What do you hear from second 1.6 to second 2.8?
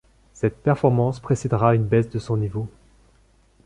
une baisse de son niveau.